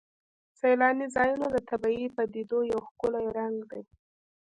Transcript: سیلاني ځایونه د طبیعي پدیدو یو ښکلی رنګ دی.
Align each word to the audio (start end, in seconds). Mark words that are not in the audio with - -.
سیلاني 0.59 1.07
ځایونه 1.15 1.47
د 1.51 1.57
طبیعي 1.69 2.07
پدیدو 2.15 2.59
یو 2.71 2.79
ښکلی 2.87 3.25
رنګ 3.37 3.57
دی. 3.71 3.81